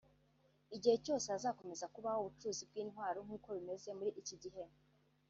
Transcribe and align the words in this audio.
Igihe 0.75 0.95
cyose 1.05 1.25
hazakomeza 1.33 1.91
kubaho 1.93 2.19
ubucuruzi 2.21 2.63
bw’intwaro 2.69 3.19
nk’uko 3.25 3.47
bimeze 3.57 3.89
muri 3.97 4.11
iki 4.21 4.35
gihe 4.43 4.63